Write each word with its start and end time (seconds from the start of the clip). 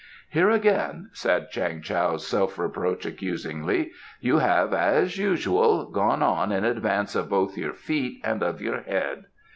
"Here, 0.29 0.49
again," 0.49 1.11
said 1.13 1.51
Chang 1.51 1.83
Tao's 1.83 2.25
self 2.25 2.57
reproach 2.57 3.05
accusingly, 3.05 3.91
"you 4.19 4.39
have, 4.39 4.73
as 4.73 5.19
usual, 5.19 5.85
gone 5.91 6.23
on 6.23 6.51
in 6.51 6.65
advance 6.65 7.15
of 7.15 7.29
both 7.29 7.55
your 7.55 7.73
feet 7.75 8.19
and 8.23 8.41
of 8.41 8.63
your 8.63 8.81
head. 8.81 9.25